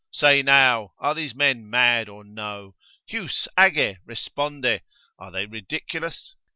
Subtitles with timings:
[0.09, 2.73] Say now, are these men mad or no,
[3.07, 4.81] Heus age responde?
[5.19, 6.35] are they ridiculous?